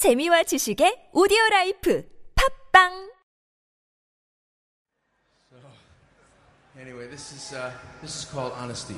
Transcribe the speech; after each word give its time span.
재미와 0.00 0.43
지식의 0.43 1.09
오디오 1.13 1.37
라이프 1.51 2.03
팝빵 2.35 3.11
Anyway, 6.79 7.05
this 7.07 7.31
is 7.31 7.53
uh, 7.53 7.69
this 8.01 8.15
is 8.15 8.25
called 8.25 8.53
honesty. 8.57 8.95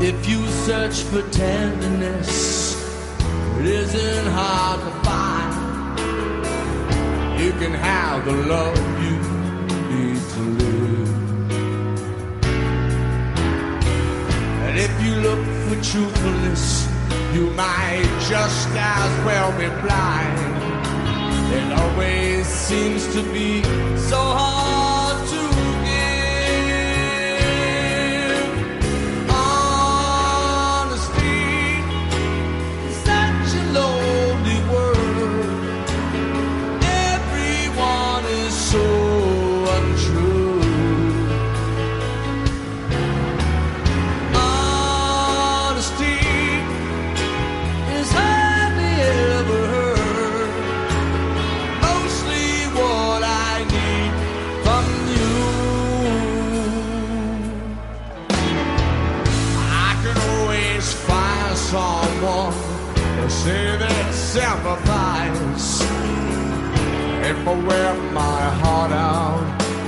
If 0.00 0.28
you 0.28 0.46
search 0.64 1.02
for 1.02 1.22
tenderness, 1.30 2.76
it 3.58 3.66
isn't 3.66 4.26
hard 4.32 4.80
to 4.80 4.90
find. 5.04 5.52
You 7.40 7.52
can 7.52 7.72
have 7.72 8.24
the 8.24 8.32
love 8.32 8.92
if 14.84 15.02
you 15.02 15.14
look 15.16 15.42
for 15.66 15.82
truthfulness, 15.82 16.86
you 17.32 17.48
might 17.52 18.06
just 18.28 18.68
as 18.76 19.24
well 19.24 19.50
be 19.52 19.68
blind. 19.80 20.38
It 21.54 21.72
always 21.80 22.46
seems 22.46 23.02
to 23.14 23.22
be 23.32 23.62
so 23.96 24.20
hard 24.20 24.93
someone 61.74 62.52
to 63.16 63.30
say 63.30 63.76
they 63.82 64.02
sympathize. 64.12 65.68
If 67.30 67.38
I 67.52 67.54
wear 67.68 67.94
my 68.22 68.42
heart 68.60 68.92
out 68.92 69.46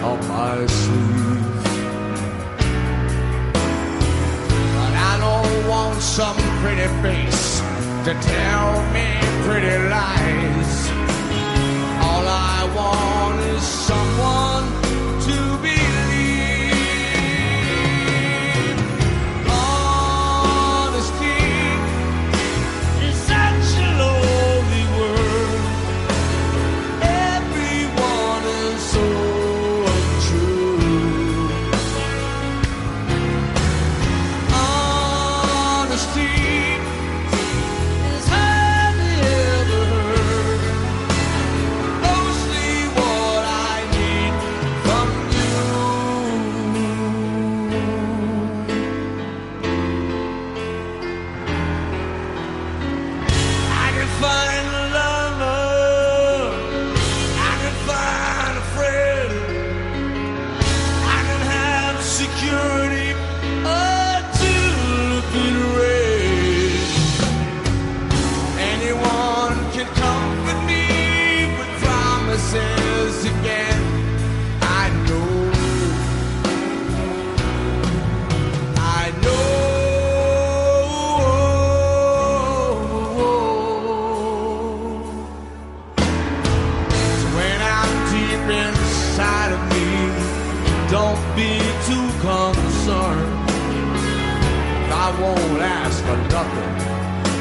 on 0.08 0.18
my 0.34 0.66
sleeve. 0.66 1.64
But 4.76 4.92
I 5.10 5.14
don't 5.26 5.56
want 5.72 6.00
some 6.00 6.38
pretty 6.62 6.88
face 7.04 7.60
to 8.06 8.12
tell 8.34 8.68
me 8.96 9.08
pretty 9.46 9.76
lies. 9.94 10.72
All 12.06 12.26
I 12.56 12.58
want 12.78 13.38
is 13.54 13.62
someone 13.62 14.05
find 54.22 54.66
a 54.82 54.84
lover. 54.96 56.52
I 57.50 57.52
can 57.62 57.76
find 57.88 58.54
a 58.58 58.66
friend. 58.74 59.32
I 61.16 61.20
can 61.28 61.40
have 61.54 62.02
security. 62.02 62.96
Anyone 68.58 69.72
can 69.72 69.86
comfort 69.94 70.64
me 70.64 71.58
with 71.58 71.82
promises 71.82 73.24
again. 73.24 73.65
Won't 95.20 95.62
ask 95.62 96.02
for 96.04 96.16
nothing 96.34 96.72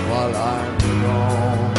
while 0.09 0.36
I'm 0.36 0.78
gone. 1.03 1.74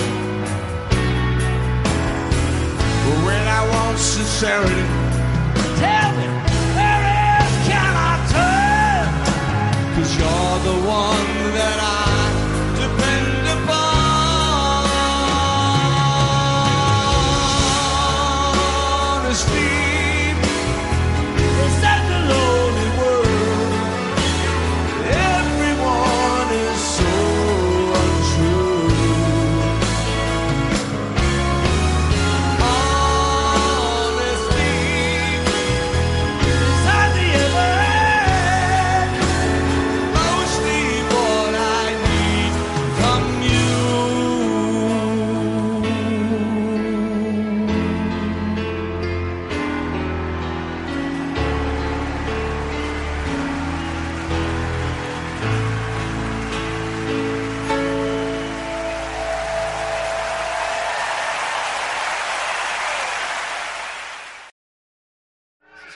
When 3.25 3.45
I 3.49 3.63
want 3.73 3.99
sincerity, 3.99 4.87
tell 5.81 6.11
me 6.19 6.27
where 6.77 7.03
else 7.29 7.57
can 7.69 7.93
I 8.11 8.15
turn? 8.35 9.07
Cause 9.95 10.11
you're 10.19 10.59
the 10.71 10.79
one 10.87 11.55
that 11.55 11.79
I 11.81 12.16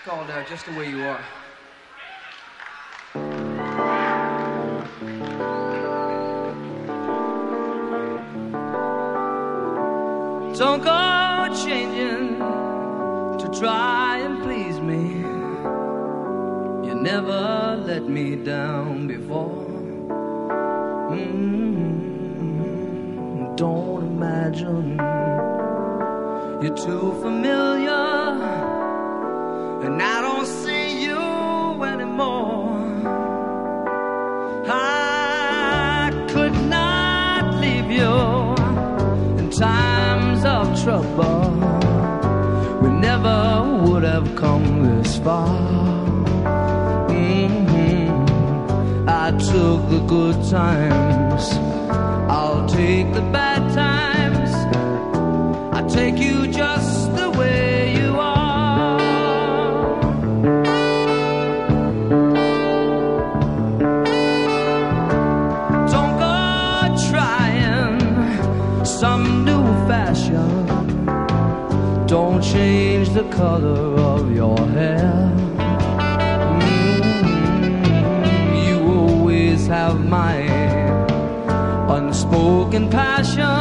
It's 0.02 0.08
called 0.08 0.30
uh, 0.30 0.42
Just 0.44 0.64
the 0.64 0.72
Way 0.72 0.88
You 0.88 1.02
Are. 1.02 1.20
Don't 10.56 10.82
go 10.82 11.48
changing 11.66 12.38
to 12.38 13.48
try 13.60 14.20
and 14.20 14.42
please 14.42 14.80
me. 14.80 15.18
You 16.88 16.94
never 16.94 17.76
let 17.84 18.04
me 18.08 18.36
down 18.36 19.06
before. 19.06 19.66
Mm, 21.10 21.96
Don't 23.54 24.06
imagine 24.06 24.96
you're 26.62 26.74
too 26.76 27.12
familiar 27.20 27.69
and 29.82 30.02
I 30.02 30.20
don't 30.20 30.46
see 30.46 31.04
you 31.04 31.82
anymore. 31.82 32.76
I 34.68 36.12
could 36.28 36.52
not 36.68 37.54
leave 37.60 37.90
you 37.90 38.12
in 39.38 39.50
times 39.50 40.44
of 40.44 40.82
trouble. 40.82 41.50
We 42.82 42.90
never 42.90 43.82
would 43.84 44.02
have 44.02 44.36
come 44.36 44.84
this 44.84 45.18
far. 45.18 45.48
Mm-hmm. 47.08 49.08
I 49.08 49.30
took 49.30 49.88
the 49.88 50.04
good 50.06 50.36
times, 50.50 51.52
I'll 52.30 52.68
take 52.68 53.14
the 53.14 53.22
bad 53.32 53.72
times. 53.72 54.50
I 55.74 55.88
take 55.88 56.18
you 56.18 56.46
just. 56.48 56.79
color 73.30 73.96
of 74.00 74.34
your 74.34 74.58
hair. 74.68 75.32
Mm-hmm. 76.70 78.04
You 78.66 78.78
always 78.92 79.66
have 79.66 80.04
my 80.04 80.36
unspoken 81.96 82.90
passion. 82.90 83.59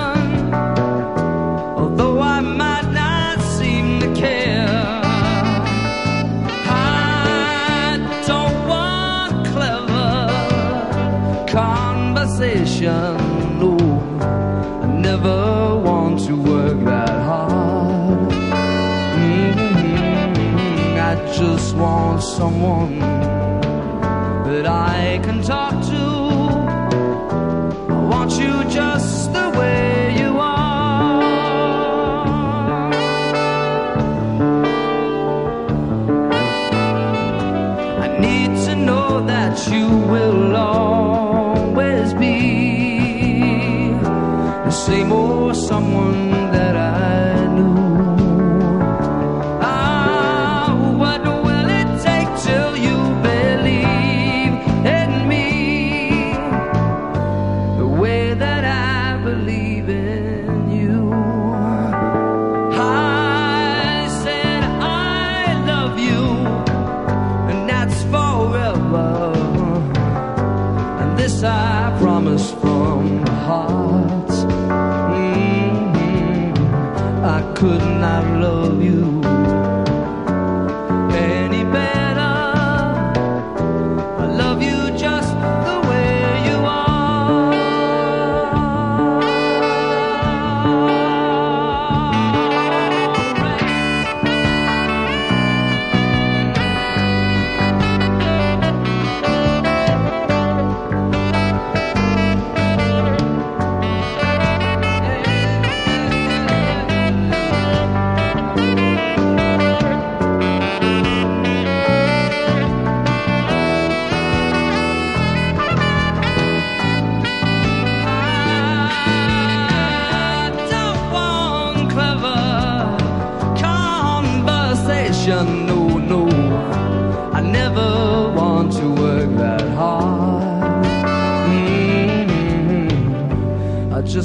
someone 22.39 22.99
that 24.47 24.65
I 24.65 25.19
can 25.25 25.43
talk 25.43 25.73
to. 25.87 25.88
I 71.49 71.97
promise 71.99 72.51
from 72.51 73.21
the 73.25 73.31
heart. 73.47 74.31
Mm 75.15 75.93
-hmm. 75.93 76.53
I 77.37 77.39
could 77.59 77.85
not 78.05 78.23
love 78.41 78.83
you. 78.83 79.18